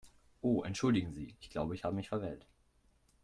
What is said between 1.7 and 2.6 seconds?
ich habe mich verwählt.